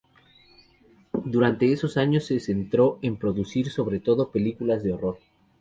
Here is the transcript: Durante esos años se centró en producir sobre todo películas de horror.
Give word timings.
Durante 1.25 1.71
esos 1.71 1.95
años 1.95 2.25
se 2.25 2.39
centró 2.39 2.97
en 3.03 3.17
producir 3.17 3.69
sobre 3.69 3.99
todo 3.99 4.31
películas 4.31 4.81
de 4.81 4.93
horror. 4.93 5.19